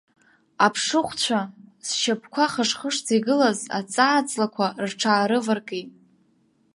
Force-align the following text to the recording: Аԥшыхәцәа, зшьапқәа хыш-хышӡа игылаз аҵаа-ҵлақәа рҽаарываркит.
Аԥшыхәцәа, 0.65 1.39
зшьапқәа 1.87 2.45
хыш-хышӡа 2.51 3.11
игылаз 3.17 3.59
аҵаа-ҵлақәа 3.77 4.67
рҽаарываркит. 4.87 5.89